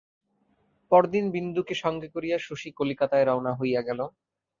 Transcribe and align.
পরদিন 0.91 1.25
বিন্দুকে 1.31 1.75
সঙ্গে 1.83 2.07
করিয়া 2.07 2.37
শশী 2.39 2.69
কলিকাতায় 2.71 3.25
রওনা 3.25 3.51
হইয়া 3.53 3.81
গেল। 3.81 3.99